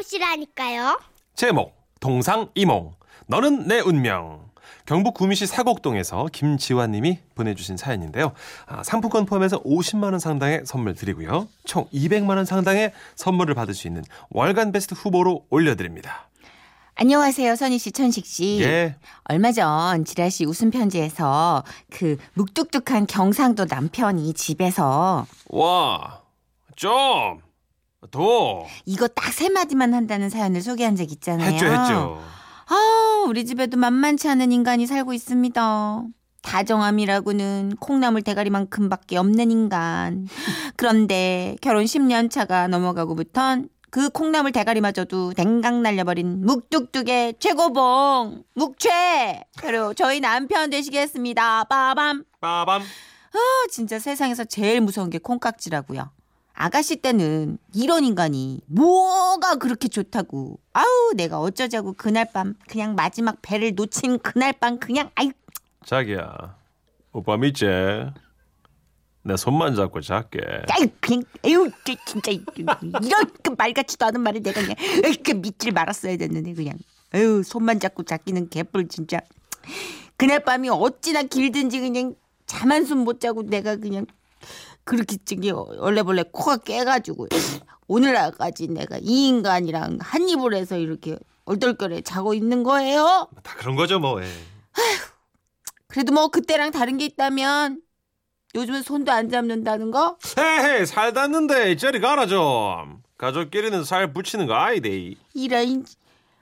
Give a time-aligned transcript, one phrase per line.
[0.00, 1.00] 찾아보시라니까요.
[1.34, 2.94] 제목 동상이몽
[3.26, 4.48] 너는 내 운명
[4.86, 8.32] 경북 구미시 사곡동에서 김지환 님이 보내주신 사연인데요.
[8.66, 11.48] 아, 상품권 포함해서 50만 원 상당의 선물 드리고요.
[11.64, 16.28] 총 200만 원 상당의 선물을 받을 수 있는 월간 베스트 후보로 올려드립니다.
[16.96, 18.58] 안녕하세요, 선희 씨, 천식 씨.
[18.62, 18.96] 예.
[19.24, 26.20] 얼마 전 지라시 웃음 편지에서 그 묵뚝뚝한 경상도 남편이 집에서 와,
[26.76, 27.40] 좀,
[28.10, 31.50] 더 이거 딱 세 마디만 한다는 사연을 소개한 적 있잖아요.
[31.52, 32.22] 했죠, 했죠.
[32.66, 36.02] 아, 우리 집에도 만만치 않은 인간이 살고 있습니다.
[36.42, 40.26] 다정함이라고는 콩나물 대가리만큼밖에 없는 인간.
[40.76, 50.20] 그런데 결혼 10년 차가 넘어가고부턴 그 콩나물 대가리마저도 댕강 날려버린 묵뚝뚝의 최고봉 묵최 바로 저희
[50.20, 51.64] 남편 되시겠습니다.
[51.64, 52.24] 빠밤.
[52.40, 52.82] 빠밤.
[52.82, 53.36] 아,
[53.70, 56.10] 진짜 세상에서 제일 무서운 게 콩깍지라고요.
[56.60, 60.60] 아가씨 때는 이런 인간이 뭐가 그렇게 좋다고.
[60.74, 65.30] 아우 내가 어쩌자고 그날 밤 그냥 마지막 배를 놓친 그날 밤 그냥 아유
[65.86, 66.58] 자기야,
[67.12, 67.64] 오빠 믿지?
[69.22, 70.38] 내 손만 잡고 잘게.
[70.68, 71.22] 아유 그냥
[71.86, 72.62] 저 진짜 이렇게
[73.56, 76.76] 말 같지도 않은 말을 내가 그냥 이렇게 믿질 말았어야 됐는데 그냥
[77.12, 79.20] 아유 손만 잡고 잡기는 개뿔 진짜.
[80.18, 82.14] 그날 밤이 어찌나 길든지 그냥
[82.44, 84.04] 잠 한숨 못 자고 내가 그냥
[84.90, 87.28] 그렇게 저기 얼레벌레 코가 깨가지고
[87.86, 93.28] 오늘날까지 내가 이 인간이랑 한 입을 해서 이렇게 얼떨결에 자고 있는 거예요.
[93.44, 94.20] 다 그런 거죠, 뭐.
[94.20, 94.26] 예.
[95.86, 97.80] 그래도 뭐 그때랑 다른 게 있다면
[98.56, 100.18] 요즘은 손도 안 잡는다는 거?
[100.36, 103.00] 헤헤, 살 닿는데 저리 가라 좀.
[103.16, 105.14] 가족끼리는 살 붙이는 거 아이데.
[105.34, 105.84] 이런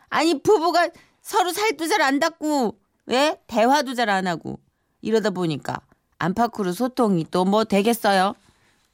[0.08, 0.88] 아니 부부가
[1.20, 4.58] 서로 살도 잘 안 닿고 왜 대화도 잘 안 하고
[5.02, 5.82] 이러다 보니까
[6.18, 8.34] 안팎으로 소통이 또 뭐 되겠어요.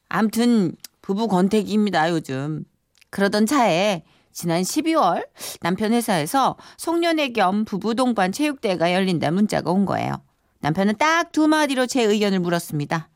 [0.09, 2.65] 암튼 부부 권태기입니다 요즘.
[3.11, 5.27] 그러던 차에 지난 12월
[5.61, 10.21] 남편 회사에서 송년회 겸 부부 동반 체육대회가 열린다 문자가 온 거예요.
[10.61, 13.09] 남편은 딱 두 마디로 제 의견을 물었습니다.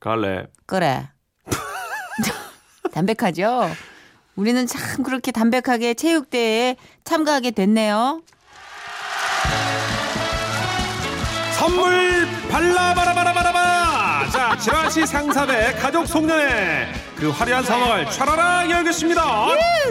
[0.00, 0.46] 갈래.
[0.66, 1.08] 그래.
[2.92, 3.70] 담백하죠?
[4.36, 8.22] 우리는 참 그렇게 담백하게 체육대회에 참가하게 됐네요.
[11.58, 12.05] 선물
[12.56, 19.22] 발라바라바라바라바 자 지라시 상사배 가족 송년회 그 화려한 상황을 촤라라 열겠습니다.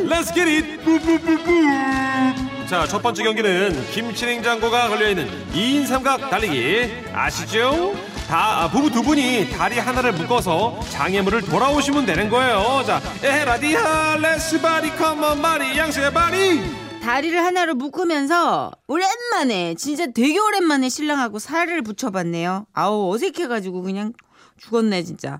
[0.08, 7.06] Let's get it 뿌뿌뿌뿌 자 첫 번째 경기는 김치 냉장고가 걸려있는 2인 삼각 달리기.
[7.14, 7.94] 아시죠?
[8.28, 12.84] 다 아, 부부 두 분이 다리 하나를 묶어서 장애물을 돌아오시면 되는 거예요.
[12.88, 16.64] 자 에라디하 let's party come on party 양수의 바리
[17.06, 22.66] 다리를 하나로 묶으면서 오랜만에 진짜 되게 오랜만에 신랑하고 살을 붙여봤네요.
[22.74, 24.12] 아우 어색해가지고 그냥
[24.58, 25.40] 죽었네 진짜.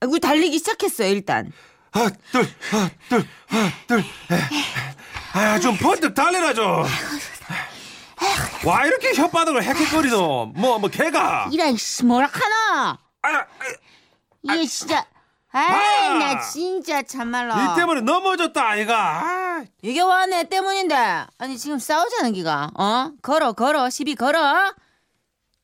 [0.00, 1.50] 아이고 달리기 시작했어요 일단.
[1.90, 4.04] 하나 둘 하나 둘 하나 둘
[5.32, 6.84] 아좀 퍼뜩 달려라 좀
[8.64, 12.98] 와 이렇게 혓바닥을 헥헥거리노 뭐뭐 개가 이런 씨 뭐라 하나.
[13.22, 13.46] 아, 아,
[14.54, 15.06] 이게 진짜.
[15.56, 15.72] 아.
[15.72, 17.54] 아이 나 진짜 참말로.
[17.54, 19.22] 이 때문에 넘어졌다 아이가.
[19.24, 20.94] 아, 이게 와내 때문인데.
[21.38, 23.12] 아니 지금 싸우자는 기가 어?
[23.22, 24.74] 걸어 걸어 시비 걸어.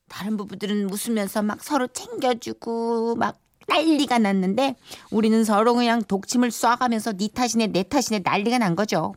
[0.08, 3.38] 다른 부부들은 웃으면서 막 서로 챙겨주고 막
[3.68, 4.76] 난리가 났는데
[5.10, 9.14] 우리는 서로 그냥 독침을 쏴가면서 네 탓이네 내 탓이네 난리가 난 거죠.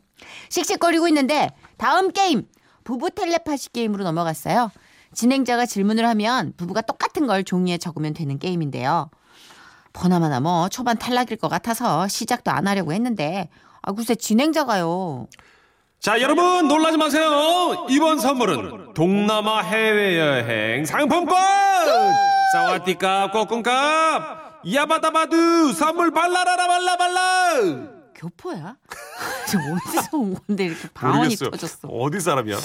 [0.50, 2.46] 씩씩거리고 있는데 다음 게임
[2.84, 4.70] 부부 텔레파시 게임으로 넘어갔어요.
[5.14, 9.08] 진행자가 질문을 하면 부부가 똑같은 걸 종이에 적으면 되는 게임인데요
[10.00, 13.48] 보나마나 뭐 초반 탈락일 것 같아서 시작도 안 하려고 했는데
[13.82, 15.26] 아 글쎄 진행자가요.
[16.00, 21.36] 자 여러분 놀라지 마세요 이번 선물은 동남아 해외여행 상품권
[22.52, 28.76] 사와디값 꼬꿈값 야바다바두 선물 발라라라 발라 발라 교포야?
[29.48, 31.50] 저 어디서 온 건데 이렇게 방언이 모르겠어요.
[31.50, 31.88] 터졌어.
[31.88, 32.56] 어디 사람이야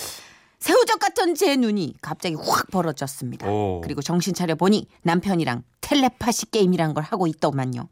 [0.61, 3.47] 새우젓 같은 제 눈이 갑자기 확 벌어졌습니다.
[3.49, 3.81] 오.
[3.83, 7.89] 그리고 정신 차려 보니 남편이랑 텔레파시 게임이란 걸 하고 있더만요.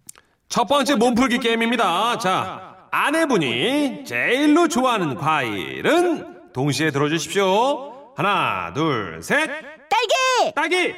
[0.49, 2.19] 첫 번째 몸풀기 게임입니다.
[2.19, 8.13] 자, 아내분이 제일로 좋아하는 과일은 동시에 들어주십시오.
[8.15, 9.47] 하나, 둘, 셋.
[9.89, 10.53] 딸기!
[10.55, 10.93] 딸기!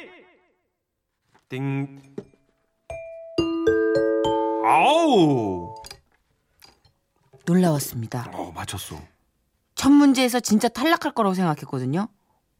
[1.48, 2.02] 띵.
[4.64, 5.74] 아우!
[7.46, 8.30] 놀라웠습니다.
[8.34, 8.96] 어, 맞췄어.
[9.82, 12.06] 첫 문제에서 진짜 탈락할 거라고 생각했거든요.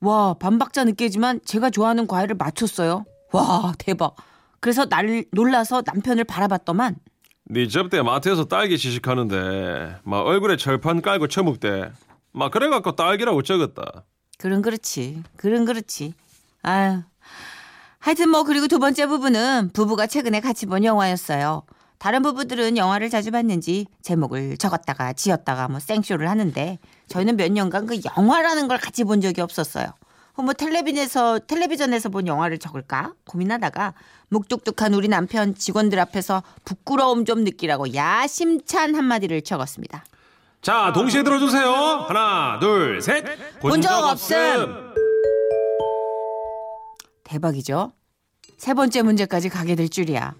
[0.01, 3.05] 와, 반박자 느끼지만 제가 좋아하는 과일을 맞췄어요.
[3.31, 4.17] 와, 대박.
[4.59, 6.97] 그래서 날 놀라서 남편을 바라봤더만
[7.45, 11.93] 네 접대 마트에서 딸기 시식하는데 막 얼굴에 철판 깔고 처묵대.
[12.33, 14.03] 막 그래갖고 딸기라고 적었다.
[14.39, 15.23] 그런 그렇지.
[15.37, 16.15] 그런 그렇지.
[16.63, 17.03] 아유.
[18.01, 21.63] 하여튼 뭐 그리고 두 번째 부분은 부부가 최근에 같이 본 영화였어요.
[22.03, 28.01] 다른 부부들은 영화를 자주 봤는지 제목을 적었다가 지었다가 뭐 생쇼를 하는데 저희는 몇 년간 그
[28.17, 29.87] 영화라는 걸 같이 본 적이 없었어요.
[30.35, 33.95] 어, 뭐 텔레비전에서 텔레비전에서 본 영화를 적을까 고민하다가
[34.31, 40.05] 묵뚝뚝한 우리 남편 직원들 앞에서 부끄러움 좀 느끼라고 야심찬 한마디를 적었습니다.
[40.61, 41.73] 자, 동시에 들어주세요.
[42.09, 43.25] 하나, 둘, 셋.
[43.61, 44.93] 본 적 없음.
[47.23, 47.93] 대박이죠?
[48.59, 50.35] 세 번째 문제까지 가게 될 줄이야.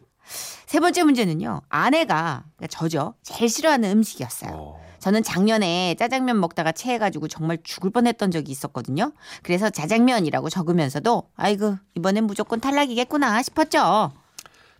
[0.73, 1.61] 세 번째 문제는요.
[1.69, 3.13] 아내가 그러니까 저죠.
[3.23, 4.53] 제일 싫어하는 음식이었어요.
[4.55, 4.83] 어.
[5.01, 9.13] 저는 작년에 짜장면 먹다가 체해가지고 정말 죽을 뻔했던 적이 있었거든요.
[9.43, 14.13] 그래서 짜장면이라고 적으면서도 아이고 이번엔 무조건 탈락이겠구나 싶었죠.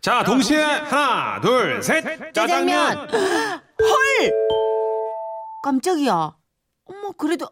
[0.01, 2.33] 자, 동시에 하나, 둘, 셋.
[2.33, 2.97] 짜장면.
[3.11, 4.33] 헐!
[5.63, 6.35] 깜짝이야.
[6.85, 7.47] 어머 그래도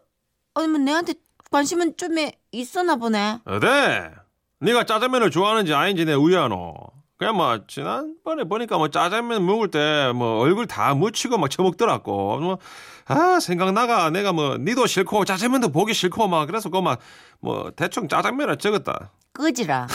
[0.54, 1.14] 아니면 내한테
[1.52, 2.16] 관심은 좀
[2.50, 3.38] 있었나 보네.
[3.44, 4.10] 어때?
[4.58, 7.01] 네가 짜장면을 좋아하는지 아닌지 내 우야노.
[7.22, 12.38] 그냥 뭐 지난번에 보니까 뭐 짜장면 먹을 때 뭐 얼굴 다 묻히고 막 처먹더라고.
[12.40, 12.58] 뭐
[13.06, 17.00] 아 생각나가 내가 뭐 니도 싫고 짜장면도 보기 싫고 막 그래서 그막
[17.40, 19.10] 뭐 대충 짜장면을 적었다.
[19.32, 19.88] 끄지라.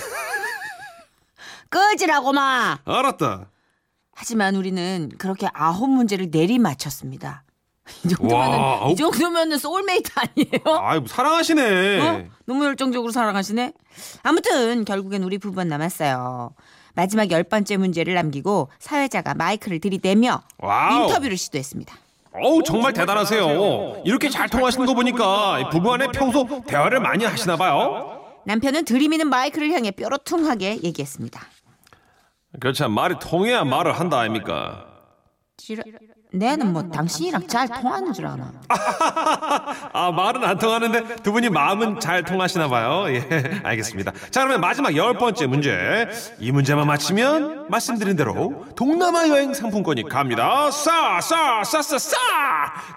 [1.70, 2.78] 끄지라고 마.
[2.86, 3.50] 알았다.
[4.14, 7.44] 하지만 우리는 그렇게 아홉 문제를 내리 맞췄습니다.
[8.04, 10.80] 이 정도면은 와, 이 정도면은 소울메이트 아니에요?
[10.82, 12.00] 아이 사랑하시네.
[12.02, 12.26] 어?
[12.46, 13.72] 너무 열정적으로 사랑하시네.
[14.24, 16.52] 아무튼 결국엔 우리 부부는 남았어요.
[16.98, 21.04] 마지막 열 번째 문제를 남기고 사회자가 마이크를 들이대며 와우.
[21.04, 21.96] 인터뷰를 시도했습니다.
[22.34, 24.02] 어우 정말 대단하세요.
[24.04, 28.20] 이렇게 잘 통하시는 거 보니까 부부간에 평소 대화를 많이 하시나 봐요.
[28.46, 31.40] 남편은 들이미는 마이크를 향해 뾰로퉁하게 얘기했습니다.
[32.60, 34.88] 그렇지 말이 통해야 말을 한다 아닙니까?
[35.58, 35.84] 지라...
[36.32, 38.54] 내는 뭐 당신이랑 잘 통하는 줄 아나.
[39.92, 43.06] 아 말은 안 통하는데 두 분이 마음은 잘 통하시나 봐요.
[43.10, 43.22] 예,
[43.64, 44.12] 알겠습니다.
[44.30, 46.08] 자 그러면 마지막 열 번째 문제.
[46.40, 50.70] 이 문제만 맞히면 말씀드린 대로 동남아 여행 상품권이 갑니다.
[50.70, 52.18] 싸, 싸, 싸, 싸, 싸.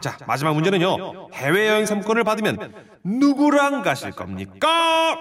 [0.03, 1.31] 자 마지막 문제는요.
[1.33, 2.75] 해외 여행 상품권을 받으면
[3.05, 5.17] 누구랑 가실 겁니까?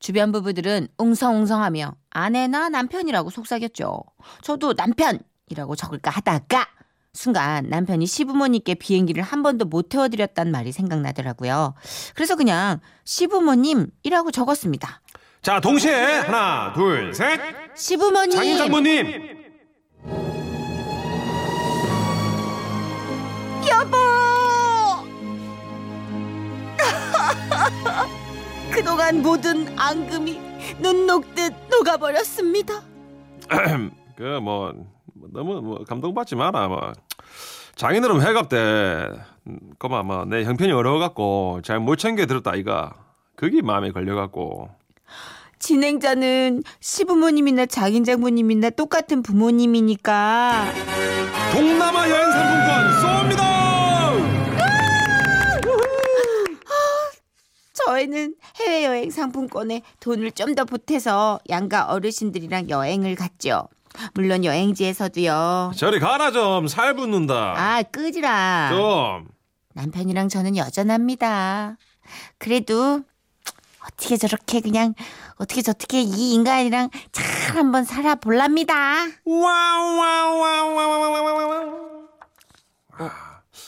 [0.00, 4.02] 주변 부부들은 웅성웅성하며 아내나 남편이라고 속삭였죠.
[4.42, 5.18] 저도 남편
[5.50, 6.66] 이라고 적을까 하다가
[7.12, 11.74] 순간 남편이 시부모님께 비행기를 한 번도 못 태워드렸단 말이 생각나더라고요.
[12.14, 15.00] 그래서 그냥 시부모님이라고 적었습니다.
[15.42, 17.40] 자 동시에 하나, 둘, 셋.
[17.76, 18.30] 시부모님.
[18.32, 19.38] 장인 장모님.
[23.68, 23.96] 여보!
[28.72, 30.40] 그동안 모든 앙금이
[30.80, 32.82] 눈 녹듯 녹아버렸습니다.
[34.16, 34.74] 그뭐
[35.32, 36.92] 너무 뭐 감동받지 마라 뭐.
[38.20, 39.08] 회갑 때
[39.78, 42.94] 그만 뭐내 형편이 어려워갖고 잘 못 챙겨 들었다 이가.
[43.36, 44.68] 그게 마음에 걸려갖고.
[45.60, 50.72] 진행자는 시부모님이나 장인 장모님이나 똑같은 부모님이니까.
[51.52, 53.48] 동남아 여행 상품권 쏩니다!
[57.86, 63.68] 저희는 해외여행 상품권에 돈을 좀 더 보태서 양가 어르신들이랑 여행을 갔죠.
[64.14, 65.72] 물론 여행지에서도요.
[65.76, 68.70] 저리 가라 좀 살 붙는다 아 끄지라.
[68.70, 69.28] 좀
[69.74, 71.76] 남편이랑 저는 여전합니다.
[72.38, 73.02] 그래도
[73.84, 74.94] 어떻게 저렇게 그냥
[75.36, 78.74] 어떻게 저렇게 이 인간이랑 잘 한번 살아볼랍니다.
[79.24, 81.78] 와와와와와와와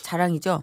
[0.02, 0.62] 자랑이죠.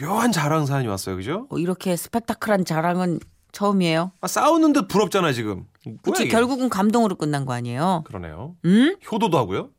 [0.00, 1.46] 묘한 자랑 사연이 왔어요 그죠?
[1.50, 3.20] 어, 이렇게 스펙타클한 자랑은
[3.54, 4.12] 처음이에요.
[4.20, 5.64] 아, 싸우는 듯 부럽잖아 지금
[6.02, 6.28] 그치?
[6.28, 8.02] 결국은 감동으로 끝난 거 아니에요.
[8.06, 8.96] 그러네요 음?
[9.10, 9.70] 효도도 하고요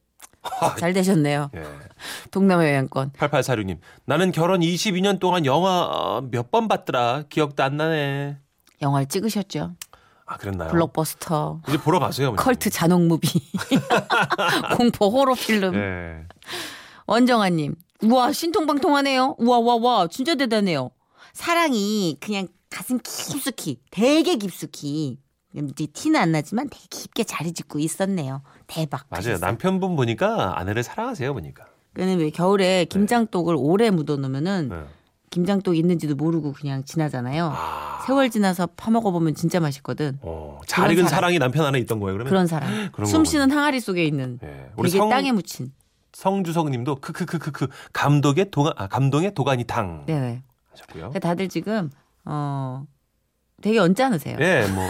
[0.78, 1.50] 잘 되셨네요.
[1.56, 1.64] 예.
[2.32, 3.12] 동남아 여행권.
[3.14, 7.24] 8846님, 나는 결혼 22년 동안 영화 어, 몇번 봤더라.
[7.30, 8.38] 기억도 안 나네.
[8.82, 9.76] 영화를 찍으셨죠.
[10.28, 10.70] 아, 그랬나요?
[10.70, 11.62] 블록버스터.
[11.68, 12.36] 이제 보러 가세요.
[12.36, 13.28] 컬트 잔혹 movie.
[14.78, 15.76] 공포 호러 필름.
[15.76, 16.24] 예.
[17.08, 17.76] 원정아님.
[18.04, 19.36] 우와, 신통방통하네요.
[19.38, 20.08] 우와, 와, 와.
[20.08, 20.92] 진짜 대단해요.
[21.34, 25.18] 사랑이 그냥 가슴 깊숙이, 되게 깊숙이.
[25.54, 28.42] 이제 티는 안 나지만 되게 깊게 자리 짓고 있었네요.
[28.68, 29.06] 대박.
[29.08, 29.20] 맞아요.
[29.20, 29.38] 하셨어요.
[29.40, 31.66] 남편분 보니까 아내를 사랑하세요, 보니까.
[31.94, 34.84] 그는 왜 겨울에 김장독을 오래 묻어 놓으면은 네.
[35.30, 37.54] 김장독 있는지도 모르고 그냥 지나잖아요.
[37.56, 40.20] 아, 세월 지나서 파먹어 보면 진짜 맛있거든.
[40.22, 41.10] 어, 잘 익은 사랑.
[41.10, 42.30] 사랑이 남편 안에 있던 거예요, 그러면?
[42.30, 42.70] 그런 사람.
[42.92, 44.70] 그런 숨 쉬는 항아리 속에 있는 예.
[44.76, 45.72] 우리 되게 성, 땅에 묻힌.
[46.12, 50.44] 성주석 님도 크크크크크 감독의 도가 아, 감동의 도가니탕 네.
[50.72, 51.04] 하셨고요.
[51.12, 51.90] 그러니까 다들 지금
[52.26, 52.86] 어
[53.62, 54.38] 되게 언짢으세요.
[54.42, 54.90] 예, 뭐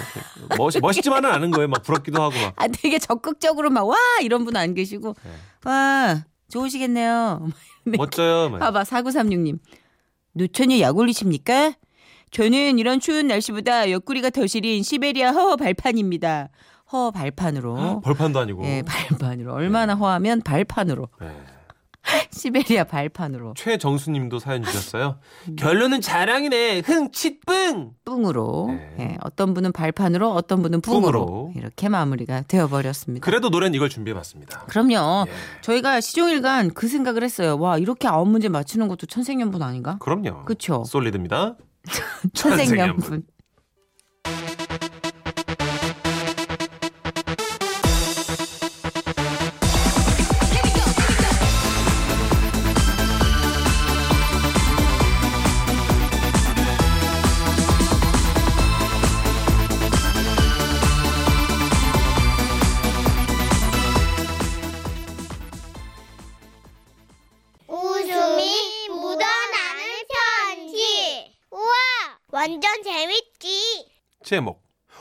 [0.57, 1.67] 멋, 멋있지만은 않은 거예요.
[1.67, 2.53] 막 부럽기도 하고 막.
[2.57, 5.69] 아 되게 적극적으로 막 와 이런 분 안 계시고 네.
[5.69, 7.47] 와 좋으시겠네요.
[7.85, 7.95] 네.
[7.97, 8.49] 멋져요.
[8.49, 8.59] 막.
[8.59, 9.59] 봐봐 4936님
[10.33, 11.73] 노처녀 약 올리십니까?
[12.31, 16.49] 저는 이런 추운 날씨보다 옆구리가 더 시린 시베리아 허허 발판입니다.
[16.91, 18.01] 허 발판으로.
[18.01, 18.63] 벌판도 아니고.
[18.65, 19.53] 예, 발판으로.
[19.53, 21.07] 얼마나 허하면 발판으로.
[21.21, 21.27] 네.
[22.31, 23.53] 시베리아 발판으로.
[23.55, 25.17] 최정수님도 사연 주셨어요.
[25.57, 26.79] 결론은 자랑이네.
[26.79, 27.93] 흥칫뿡.
[28.05, 28.67] 뿡으로.
[28.69, 28.95] 네.
[28.99, 31.01] 예, 어떤 분은 발판으로, 어떤 분은 뿡으로.
[31.01, 31.53] 뿡으로.
[31.55, 33.23] 이렇게 마무리가 되어버렸습니다.
[33.25, 34.65] 그래도 노래는 이걸 준비해봤습니다.
[34.67, 35.25] 그럼요.
[35.27, 35.31] 예.
[35.61, 37.57] 저희가 시종일관 그 생각을 했어요.
[37.59, 39.97] 와, 이렇게 아홉 문제 맞추는 것도 천생연분 아닌가?
[39.99, 40.45] 그럼요.
[40.45, 40.83] 그쵸.
[40.85, 41.55] 솔리드입니다.
[42.33, 43.23] 천생연분.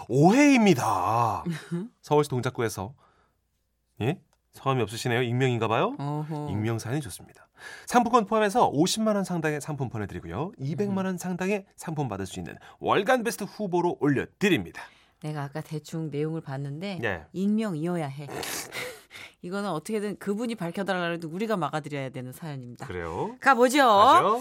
[0.09, 1.45] 오해입니다.
[2.03, 2.95] 서울시 동작구에서
[4.01, 4.21] 예?
[4.53, 5.23] 성함이 없으시네요.
[5.23, 5.97] 익명인가 봐요.
[5.99, 6.49] 어허.
[6.51, 7.49] 익명 사연이 좋습니다.
[7.87, 10.53] 상품권 포함해서 50만 원 상당의 상품 보내드리고요.
[10.53, 14.83] 200만 원 상당의 상품 받을 수 있는 월간 베스트 후보로 올려드립니다.
[15.23, 17.25] 내가 아까 대충 내용을 봤는데 네.
[17.33, 18.27] 익명이어야 해.
[19.43, 22.87] 이거는 어떻게든 그분이 밝혀달라 해도 우리가 막아드려야 되는 사연입니다.
[22.87, 23.37] 그래요?
[23.41, 23.85] 가보죠.
[23.87, 24.41] 맞아요?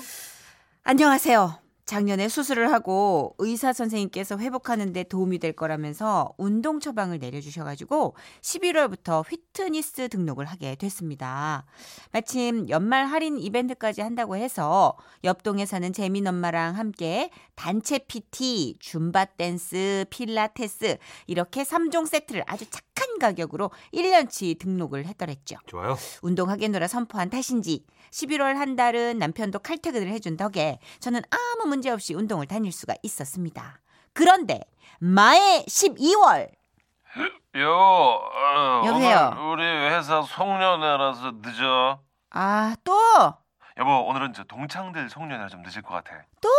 [0.84, 1.60] 안녕하세요.
[1.93, 10.45] 작년에 수술을 하고 의사 선생님께서 회복하는데 도움이 될 거라면서 운동 처방을 내려주셔가지고 11월부터 휘트니스 등록을
[10.45, 11.67] 하게 됐습니다.
[12.12, 20.05] 마침 연말 할인 이벤트까지 한다고 해서 옆동에 사는 재민 엄마랑 함께 단체 PT, 줌바 댄스,
[20.09, 20.97] 필라테스
[21.27, 25.55] 이렇게 3종 세트를 아주 착한 가격으로 1년치 등록을 했더랬죠.
[25.65, 25.95] 좋아요.
[26.21, 32.45] 운동하겠노라 선포한 탓인지 11월 한 달은 남편도 칼퇴근을 해준 덕에 저는 아무 문제 없이 운동을
[32.47, 33.79] 다닐 수가 있었습니다.
[34.13, 34.59] 그런데
[34.99, 36.49] 마의 12월
[37.57, 39.31] 요, 어, 여보세요?
[39.37, 41.99] 오늘 우리 회사 송년회라서 늦어.
[42.31, 42.93] 아 또?
[43.77, 46.11] 여보, 오늘은 저 동창들 송년회라 좀 늦을 것 같아.
[46.41, 46.49] 또?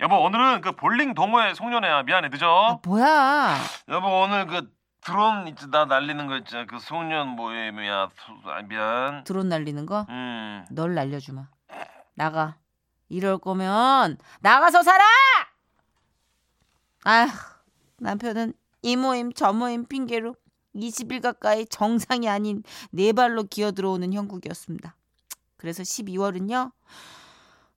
[0.00, 2.02] 여보, 오늘은 그 볼링 동호회 송년회야.
[2.04, 2.80] 미안해, 아, 늦어.
[2.84, 3.56] 뭐야?
[3.88, 4.68] 여보, 오늘 그
[5.06, 6.66] 드론 나 날리는 거 있잖아.
[6.66, 8.08] 그 송년 모임이야.
[8.16, 9.22] 소- 아, 미안.
[9.22, 10.04] 드론 날리는 거?
[10.08, 10.66] 음.
[10.72, 11.48] 널 날려주마.
[12.14, 12.56] 나가.
[13.08, 15.04] 이럴 거면 나가서 살아!
[17.04, 17.28] 아휴,
[17.98, 20.34] 남편은 이 모임 저 모임 핑계로
[20.74, 24.96] 20일 가까이 정상이 아닌 네 발로 기어 들어오는 형국이었습니다.
[25.56, 26.72] 그래서 12월은요.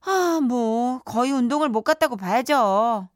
[0.04, 3.08] 아, 뭐 거의 운동을 못 갔다고 봐야죠.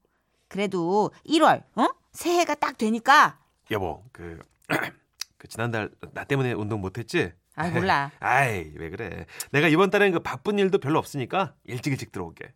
[0.46, 1.88] 그래도 1월, 어?
[2.12, 3.38] 새해가 딱 되니까
[3.70, 4.38] 여보, 그,
[5.38, 7.32] 그 지난달 나 때문에 운동 못했지?
[7.56, 8.10] 아, 몰라.
[8.20, 9.26] 아이, 왜 그래.
[9.52, 12.52] 내가 이번 달엔 그 바쁜 일도 별로 없으니까 일찍 일찍 들어올게.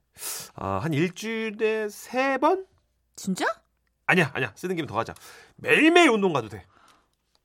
[0.54, 2.66] 아, 한 일주일에 세 번?
[3.14, 3.46] 진짜?
[4.06, 4.52] 아니야, 아니야.
[4.56, 5.14] 쓰는 김에 더 하자.
[5.56, 6.66] 매일매일 운동 가도 돼.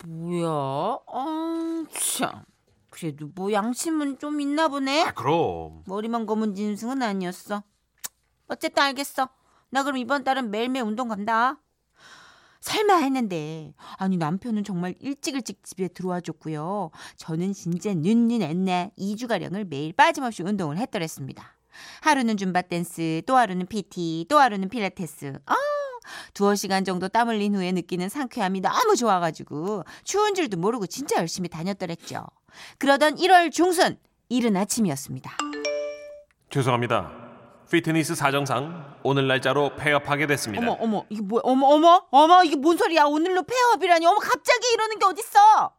[0.05, 0.99] 뭐야?
[1.07, 2.43] 아, 참.
[2.89, 5.03] 그래도 뭐 양심은 좀 있나 보네.
[5.03, 5.83] 아, 그럼.
[5.87, 7.63] 머리만 검은 짐승은 아니었어.
[8.47, 9.29] 어쨌든 알겠어.
[9.69, 11.59] 나 그럼 이번 달은 매일매일 운동 간다.
[12.63, 16.91] 설마 했는데 아니 남편은 정말 일찍 일찍 집에 들어와 줬고요.
[17.17, 21.57] 저는 진짜 눈눈 앤나 2주가량을 매일 빠짐없이 운동을 했더랬습니다.
[22.01, 25.39] 하루는 줌바 댄스, 또 하루는 PT, 또 하루는 필라테스.
[25.45, 25.55] 아,
[26.33, 31.49] 두어 시간 정도 땀 흘린 후에 느끼는 상쾌함이 너무 좋아가지고 추운 줄도 모르고 진짜 열심히
[31.49, 32.25] 다녔더랬죠.
[32.77, 33.97] 그러던 1월 중순
[34.29, 35.35] 이른 아침이었습니다.
[36.49, 37.22] 죄송합니다.
[37.71, 40.63] 피트니스 사정상 오늘 날짜로 폐업하게 됐습니다.
[40.63, 43.05] 어머 어머 이게 뭐야 어머 어머 어머 이게 뭔 소리야?
[43.05, 44.05] 오늘로 폐업이라니?
[44.05, 45.71] 어머 갑자기 이러는 게 어딨어?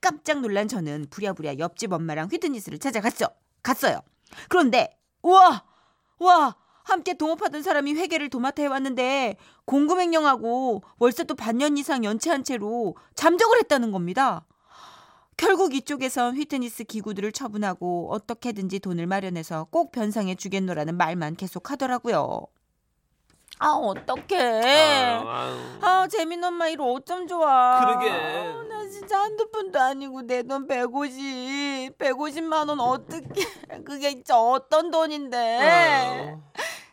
[0.00, 3.26] 깜짝 놀란 저는 부랴부랴 옆집 엄마랑 휘트니스를 찾아갔죠.
[3.62, 4.00] 갔어요.
[4.48, 5.64] 그런데 우와
[6.18, 13.92] 와 함께 동업하던 사람이 회계를 도맡아 해왔는데 공금횡령하고 월세도 반년 이상 연체한 채로 잠적을 했다는
[13.92, 14.44] 겁니다
[15.40, 22.46] 결국 이쪽에선 휘트니스 기구들을 처분하고 어떻게든지 돈을 마련해서 꼭 변상해 주겠노라는 말만 계속 하더라고요.
[23.58, 24.36] 아, 어떡해.
[24.38, 25.58] 아유.
[25.80, 27.80] 아, 재민 엄마 일 어쩜 좋아.
[27.80, 28.10] 그러게.
[28.10, 31.96] 아, 나 진짜 한두 푼도 아니고 내 돈 150.
[31.96, 33.42] 150만 원 어떻게.
[33.84, 35.58] 그게 진짜 어떤 돈인데.
[35.62, 36.38] 아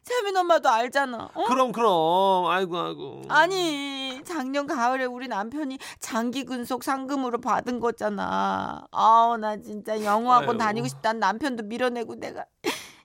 [0.10, 0.18] 유.
[0.18, 1.30] 재민 엄마도 알잖아.
[1.34, 1.44] 어?
[1.46, 2.46] 그럼 그럼.
[2.48, 3.22] 아이고 아이고.
[3.30, 8.86] 아니 작년 가을에 우리 남편이 장기 근속 상금으로 받은 거잖아.
[8.92, 10.58] 아우 나 진짜 영어학원 아유.
[10.58, 12.46] 다니고 싶다는 남편도 밀어내고 내가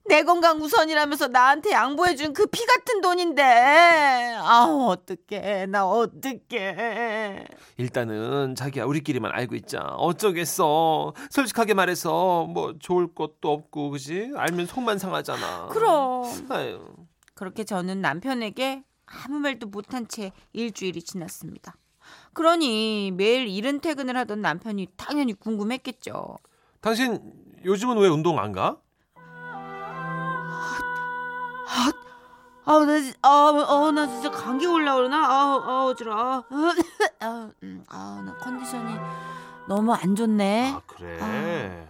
[0.05, 4.35] 내 건강 우선이라면서 나한테 양보해준 그 피 같은 돈인데.
[4.41, 7.45] 아우 어떡해 나 어떡해.
[7.79, 9.79] 일단은 자기야 우리끼리만 알고 있자.
[9.97, 11.15] 어쩌겠어.
[11.31, 14.33] 솔직하게 말해서 뭐 좋을 것도 없고 그지?
[14.37, 15.69] 알면 속만 상하잖아.
[15.69, 16.85] 그럼 아유.
[17.35, 21.77] 그렇게 저는 남편에게 아무 말도 못한 채 일주일이 지났습니다.
[22.35, 26.37] 그러니 매일 이른 퇴근을 하던 남편이 당연히 궁금했겠죠.
[26.81, 27.21] 당신
[27.65, 28.79] 요즘은 왜 운동 안 가?
[32.65, 35.17] 아우 나 진- 아우 어, 나 진짜 감기 올라오나?
[35.27, 36.45] 아우 아우 어지러.
[37.21, 38.95] 아우 음, 아우 나 컨디션이
[39.67, 40.73] 너무 안 좋네.
[40.73, 41.89] 아 그래.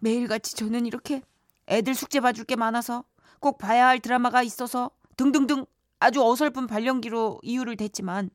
[0.00, 1.22] 매일같이 저는 이렇게
[1.68, 3.04] 애들 숙제 봐줄 게 많아서
[3.40, 5.66] 꼭 봐야 할 드라마가 있어서 등등등
[6.00, 8.30] 아주 어설픈 발령기로 이유를 댔지만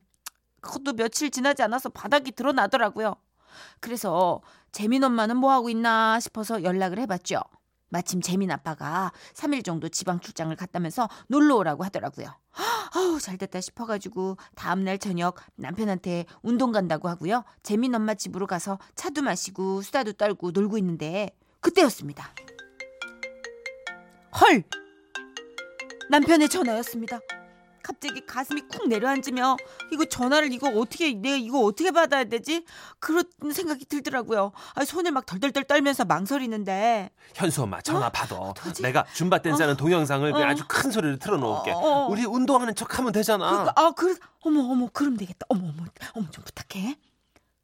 [0.60, 3.14] 그것도 며칠 지나지 않아서 바닥이 드러나더라고요.
[3.80, 4.40] 그래서
[4.72, 7.40] 재민 엄마는 뭐 하고 있나 싶어서 연락을 해봤죠.
[7.88, 12.28] 마침 재민 아빠가 3일 정도 지방 출장을 갔다면서 놀러 오라고 하더라고요.
[12.94, 17.44] 아우 잘 됐다 싶어가지고 다음날 저녁 남편한테 운동 간다고 하고요.
[17.62, 22.32] 재민 엄마 집으로 가서 차도 마시고 수다도 떨고 놀고 있는데 그때였습니다.
[24.40, 24.64] 헐!
[26.10, 27.20] 남편의 전화였습니다.
[27.84, 29.56] 갑자기 가슴이 쿵 내려앉으며
[29.92, 32.64] 이거 전화를 이거 어떻게 내가 이거 어떻게 받아야 되지?
[32.98, 34.52] 그런 생각이 들더라고요.
[34.74, 38.10] 아, 손을 막 덜덜덜 떨면서 망설이는데 현수 엄마 전화 어?
[38.10, 38.36] 받아.
[38.36, 38.82] 어떡하지?
[38.82, 40.44] 내가 줌바 댄스하는 동영상을 어.
[40.44, 41.72] 아주 큰 소리로 틀어놓을게.
[41.72, 42.06] 어, 어.
[42.08, 43.64] 우리 운동하는 척하면 되잖아.
[43.64, 45.44] 그, 아, 그, 어머, 어머, 그럼 되겠다.
[45.50, 46.96] 어머, 어머, 어머, 좀 부탁해.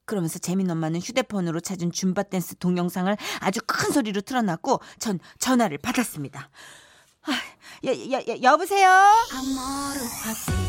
[0.05, 6.51] 그러면서 재민 엄마는 휴대폰으로 찾은 줌바 댄스 동영상을 아주 큰 소리로 틀어놨고 전 전화를 받았습니다.
[7.27, 7.33] 아,
[7.85, 8.89] 여, 여, 여, 여보세요?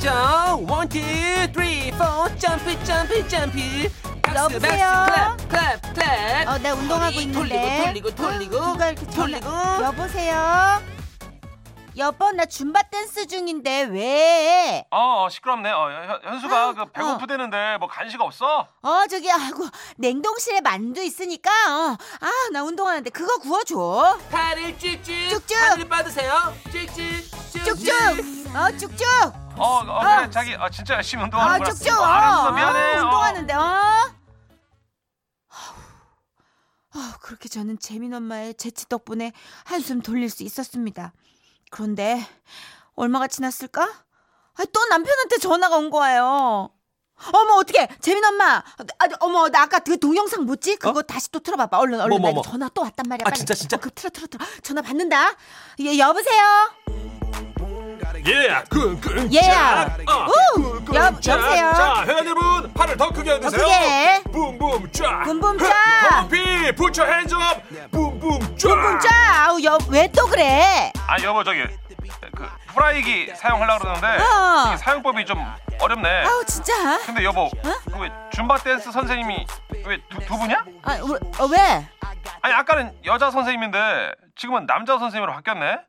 [0.02, 3.60] 자, one, two, three, four, 점프, 점프, 점프.
[4.36, 5.06] 여보세요?
[5.08, 6.48] clap, clap, clap.
[6.48, 7.84] 어, 나 운동하고 돌리고, 있는데.
[7.86, 9.84] 돌리고, 돌리고, 어, 누가 이렇게 전화- 돌리고.
[9.84, 10.82] 여보세요?
[11.98, 14.86] 여보, 나 줌바 댄스 중인데 왜?
[14.92, 15.70] 어, 어 시끄럽네.
[15.72, 18.68] 어, 현- 현수가 어, 그 배고프대는데 뭐 간식 없어?
[18.82, 19.68] 어, 저기, 아이고,
[19.98, 24.18] 냉동실에 만두 있으니까, 어, 아, 나 운동하는데 그거 구워줘.
[24.32, 25.04] 팔을 쭉쭉.
[25.32, 25.58] 쭉쭉.
[25.58, 26.54] 하늘 뻗으세요.
[26.72, 27.66] 쭉쭉.
[27.66, 28.56] 쭉쭉!
[28.56, 29.06] 어, 쭉쭉!
[29.58, 30.00] 어, 어, 어.
[30.00, 31.74] 그래 자기 어, 진짜 열심히 아, 운동하는구나.
[31.74, 32.00] 쭉쭉!
[32.00, 32.80] 어, 알았어, 미안해.
[32.80, 33.04] 아, 어.
[33.04, 33.76] 운동하는데, 어?
[36.94, 39.32] 아, 그렇게 저는 재민 엄마의 재치 덕분에
[39.66, 41.14] 한숨 돌릴 수 있었습니다.
[41.82, 42.24] 그런데
[42.96, 43.82] 얼마가 지났을까?
[43.84, 46.70] 아, 또 남편한테 전화가 온 거예요.
[47.34, 48.64] 어머 어떻게 재민 엄마 아,
[49.20, 52.34] 어머 나 아까 그 동영상 뭐지 그거 다시 또 틀어봐봐 얼른 얼른 뭐, 뭐, 나
[52.34, 52.42] 뭐.
[52.44, 53.38] 전화 또 왔단 말이야 아, 빨리.
[53.38, 53.78] 진짜, 진짜?
[53.78, 55.36] 어, 그 틀어 틀어 틀어 전화 받는다
[55.82, 56.42] 예 여보세요
[58.26, 59.42] 예, 끙끙 예.
[59.42, 59.98] 짝.
[60.08, 60.62] 어, 우!
[60.84, 61.40] 끙끙 여- 짝.
[61.40, 61.72] 여보세요?
[61.74, 63.64] 자, 회원 여러분, 팔을 더 크게 흔드세요.
[63.64, 64.24] 크게.
[64.32, 65.24] 붐붐 쫙.
[65.24, 65.81] 붐붐 쫙.
[66.72, 67.62] 비 put your hands up.
[67.92, 68.76] 붐붐 쫙.
[68.76, 69.10] 문자
[69.46, 71.64] 아우 여왜 또 그래 아, 여보 저기
[72.36, 74.66] 그 프라이기 사용하려고 그러는데 어.
[74.68, 75.44] 이게 사용법이 좀
[75.80, 76.24] 어렵네.
[76.26, 77.50] 아우 진짜 근데 여보,
[77.92, 79.46] 그왜 줌바 댄스 선생님이
[79.86, 80.64] 왜두 두 분이야?
[80.84, 81.00] 아 왜,
[81.40, 81.88] 어, 왜?
[82.42, 85.80] 아니 아까는 여자 선생님인데 지금은 남자 선생님으로 바뀌었네.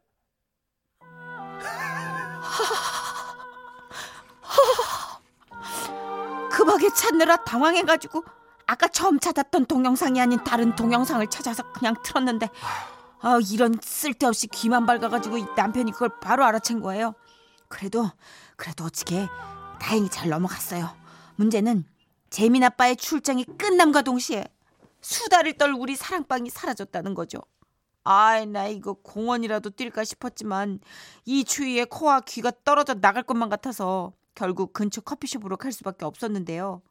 [6.51, 8.25] 급하게 찾느라 당황해가지고
[8.66, 12.48] 아까 처음 찾았던 동영상이 아닌 다른 동영상을 찾아서 그냥 틀었는데
[13.20, 17.14] 아 이런 쓸데없이 귀만 밝아가지고 이 남편이 그걸 바로 알아챈 거예요.
[17.68, 18.11] 그래도
[18.57, 19.29] 그래도 어찌게
[19.81, 20.90] 다행히 잘 넘어갔어요.
[21.37, 21.85] 문제는
[22.31, 24.44] 재민 아빠의 출장이 끝남과 동시에
[25.01, 27.40] 수다를 떨 우리 사랑방이 사라졌다는 거죠.
[28.05, 30.81] 아이 나 이거 공원이라도 뛸까 싶었지만
[31.25, 36.83] 이 추위에 코와 귀가 떨어져 나갈 것만 같아서 결국 근처 커피숍으로 갈 수밖에 없었는데요.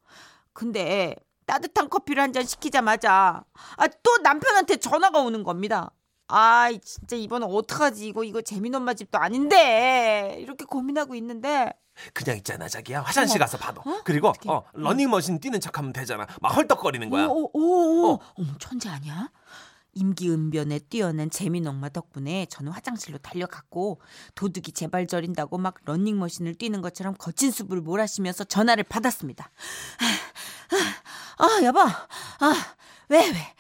[0.54, 1.16] 근데
[1.52, 3.44] 따뜻한 커피를 한 잔 시키자마자
[3.76, 5.92] 아, 또 남편한테 전화가 오는 겁니다.
[6.30, 11.74] 아이 진짜 이번엔 어떡하지 이거 이거 재민 엄마 집도 아닌데 이렇게 고민하고 있는데
[12.14, 13.02] 그냥 있잖아, 자기야.
[13.02, 13.44] 화장실 어머.
[13.46, 13.82] 가서 받아.
[13.82, 14.02] 어?
[14.06, 14.50] 그리고 어떡해?
[14.50, 16.26] 어, 러닝머신 뛰는 척하면 되잖아.
[16.40, 17.28] 막 헐떡거리는 거야.
[17.28, 18.20] 오오오 어.
[18.36, 19.30] 어머 천재 아니야?
[19.94, 24.00] 임기응변에 뛰어난 재민 엄마 덕분에 저는 화장실로 달려갔고
[24.36, 29.52] 도둑이 제발 저린다고 막 런닝머신을 뛰는 것처럼 거친 숲을 몰아쉬면서 전화를 받았습니다.
[30.00, 30.76] 아,
[31.42, 33.56] 아 여보, 아왜 왜?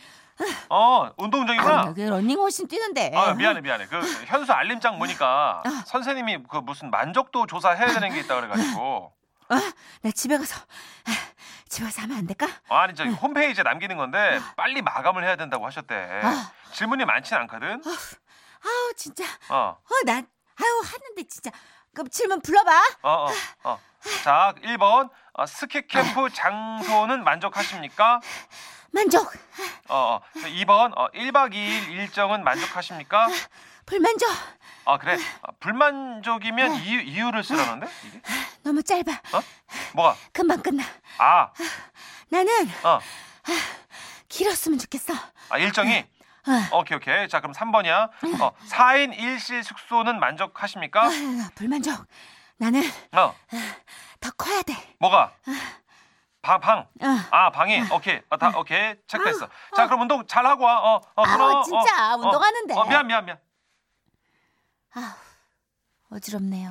[0.70, 1.84] 어, 아, 운동적이구나.
[1.86, 3.12] 나그 런닝머신 뛰는데.
[3.15, 5.70] 아 미안해 미안해 그 현수 알림장 보니까 아.
[5.86, 9.13] 선생님이 그 무슨 만족도 조사 해야 되는 게 있다 그래가지고
[10.02, 10.56] 나 집에 가서
[11.06, 11.12] 아,
[11.70, 12.48] 집에 가서 하면 안 될까?
[12.70, 16.52] 어, 아니 저기 홈페이지에 남기는 건데 빨리 마감을 해야 된다고 하셨대 아.
[16.74, 21.50] 질문이 많진 않거든 아우 진짜, 어어어어 어난 아유 하는데 진짜.
[21.94, 22.72] 그럼 질문 불러봐.
[23.04, 23.28] 어,
[23.63, 23.80] 어.
[24.24, 28.20] 자 1번 어, 스키 캠프 장소는 만족하십니까
[28.91, 29.32] 만족,
[29.88, 30.22] 어, 어.
[30.36, 33.28] 2번 어, 1박 2일 일정은 만족하십니까
[33.86, 34.30] 불만족.
[34.86, 38.22] 아 그래 어, 불만족이면 이유, 이유를 쓰라는데 이게
[38.63, 39.12] 너무 짧아.
[39.12, 39.41] 어
[39.94, 40.84] 뭐가 금방 끝나.
[41.17, 41.52] 아
[42.30, 43.00] 나는 어.
[44.28, 45.13] 길었으면 좋겠어.
[45.50, 46.06] 아, 일정이?
[46.48, 46.78] 어.
[46.80, 47.28] 오케이, 오케이.
[47.28, 48.10] 자, 그럼 3번이야.
[48.41, 51.04] 어, 4인 1실 숙소는 만족하십니까?
[51.04, 52.06] 아유, 불만족.
[52.58, 53.36] 나는 어,
[54.22, 54.74] 더 커야 돼.
[55.00, 55.34] 뭐가?
[56.42, 56.88] 방, 방.
[57.02, 57.28] 아.
[57.32, 57.82] 아, 방이.
[57.92, 58.22] 오케이.
[58.30, 58.96] 어, 다 오케이.
[59.08, 59.48] 체크했어.
[59.76, 60.80] 자, 그럼 운동 잘 하고 와.
[60.80, 61.64] 어, 어, 아, 그럼.
[61.64, 62.74] 진짜 어, 운동하는데.
[62.74, 63.38] 어, 어, 미안, 미안, 미안.
[66.10, 66.70] 어지럽네요.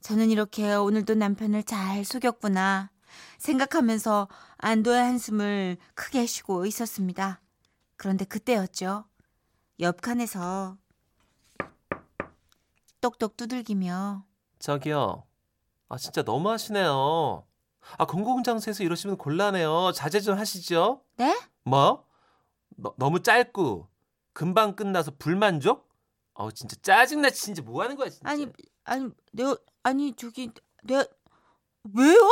[0.00, 2.90] 저는 이렇게 오늘도 남편을 잘 속였구나
[3.38, 7.40] 생각하면서 안도의 한숨을 크게 쉬고 있었습니다.
[7.96, 9.04] 그런데 그때였죠.
[9.80, 10.76] 옆 칸에서
[13.00, 14.24] 똑똑 두들기며
[14.58, 15.24] 저기요.
[15.90, 17.44] 아 진짜 너무하시네요.
[17.98, 19.90] 아 공공장소에서 이러시면 곤란해요.
[19.92, 21.02] 자제 좀 하시죠.
[21.16, 21.36] 네?
[21.64, 22.06] 뭐?
[22.76, 23.88] 너, 너무 짧고
[24.32, 25.90] 금방 끝나서 불만족?
[26.34, 28.30] 어우 진짜 짜증나 진짜 뭐 하는 거야 진짜.
[28.30, 28.46] 아니
[28.84, 29.42] 아니 내
[29.82, 30.52] 아니 저기
[30.84, 31.04] 내
[31.92, 32.30] 왜요?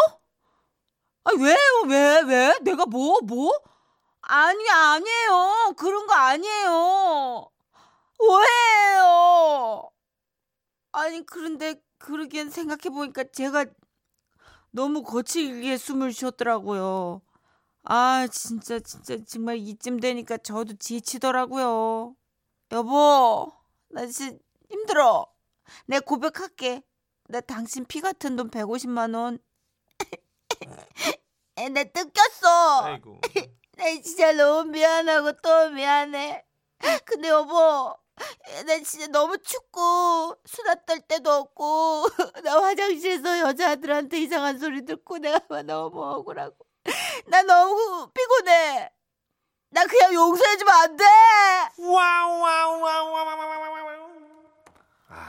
[1.25, 1.57] 아 왜요
[1.89, 2.59] 왜 왜?
[2.63, 3.53] 내가 뭐 뭐?
[4.21, 7.51] 아니 아니에요 그런 거 아니에요
[8.21, 9.91] 왜요?
[10.93, 13.67] 아니 그런데 그러기엔 생각해 보니까 제가
[14.71, 17.23] 너무 거칠게 숨을 쉬었더라고요.
[17.85, 22.15] 아 진짜 진짜 정말 이쯤 되니까 저도 지치더라고요.
[22.73, 23.53] 여보
[23.89, 24.37] 나 진짜
[24.71, 25.27] 힘들어.
[25.87, 26.83] 내 고백할게.
[27.29, 29.39] 나 당신 피 같은 돈 150만 원.
[31.57, 32.85] 에, 내 뜯겼어.
[32.85, 33.21] 아이고.
[33.77, 36.45] 나 진짜 너무 미안하고 또 미안해.
[37.05, 37.97] 근데 여보,
[38.67, 42.07] 나 진짜 너무 춥고 수다 떨 데도 없고
[42.45, 46.57] 나 화장실에서 여자들한테 이상한 소리 듣고 내가 막 너무 억울하고
[47.27, 48.91] 나 너무 피곤해.
[49.71, 51.05] 나 그냥 용서해주면 안 돼.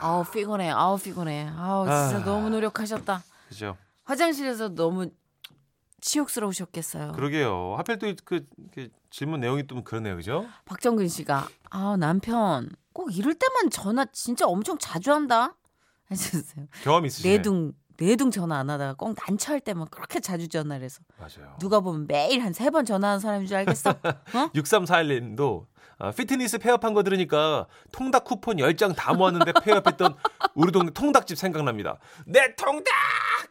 [0.02, 0.70] 아우 피곤해.
[0.70, 1.50] 아우 피곤해.
[1.58, 2.24] 아우 진짜 아.
[2.26, 3.24] 너무 노력하셨다.
[3.50, 3.78] 그죠.
[4.06, 5.10] 화장실에서 너무
[6.02, 7.12] 치욕스러우셨겠어요.
[7.14, 7.76] 그러게요.
[7.78, 8.46] 하필 또그
[9.10, 10.46] 질문 내용이 좀 그러네요, 그죠?
[10.66, 15.56] 박정근 씨가 아 남편 꼭 이럴 때만 전화 진짜 엄청 자주 한다
[16.12, 16.68] 해주세요.
[16.84, 17.38] 경험 있으시네.
[17.38, 21.56] 내둥 내둥 전화 안 하다가 꼭 난처할 때만 그렇게 자주 전화를 해서 맞아요.
[21.60, 23.90] 누가 보면 매일 한 세 번 전화하는 사람인 줄 알겠어?
[24.36, 24.50] 어?
[24.54, 25.66] 6341님도
[26.02, 30.16] 아, 피트니스 폐업한 거 들으니까 통닭 쿠폰 10장 다 모았는데 폐업했던
[30.56, 31.98] 우리 동네 통닭집 생각납니다.
[32.26, 32.86] 내 통닭!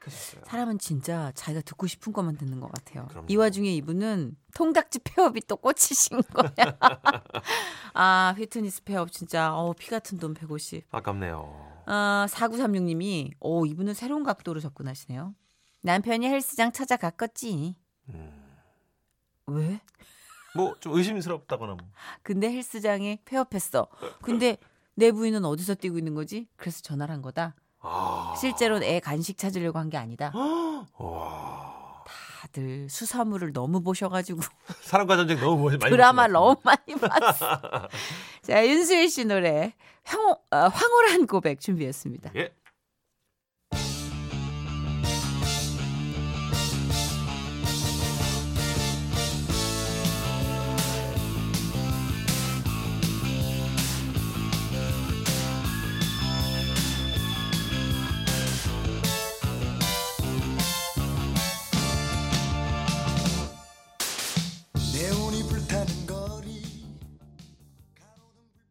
[0.05, 0.41] 하셨어요.
[0.47, 3.07] 사람은 진짜 자기가 듣고 싶은 것만 듣는 것 같아요.
[3.09, 3.27] 그럼요.
[3.29, 6.53] 이 와중에 이분은 통닭집 폐업이 또 꽂히신 거야.
[7.93, 10.87] 아 피트니스 폐업 진짜 어, 피 같은 돈 150.
[10.91, 11.68] 아깝네요.
[11.91, 15.35] 아, 4936님이, 오, 이분은 새로운 각도로 접근하시네요.
[15.83, 17.77] 남편이 헬스장 찾아갔겠지.
[18.11, 18.57] 음,
[19.47, 19.81] 왜?
[20.55, 21.89] 뭐 좀 의심스럽다거나 뭐.
[22.23, 23.87] 근데 헬스장에 폐업했어.
[24.23, 24.57] 근데
[24.95, 26.49] 내 부인은 어디서 뛰고 있는 거지?
[26.57, 27.55] 그래서 전화를 한 거다.
[27.81, 28.35] 아.
[28.37, 30.33] 실제로는 애 간식 찾으려고 한 게 아니다.
[30.35, 31.78] 와.
[32.39, 34.41] 다들 수사물을 너무 보셔가지고
[34.81, 37.89] 사랑과 전쟁 너무 많이 드라마 너무 많이 봤어.
[38.43, 39.75] 자, 윤수일 씨 노래
[40.05, 42.31] 황, 어, 황홀한 고백 준비했습니다.
[42.37, 42.53] 예.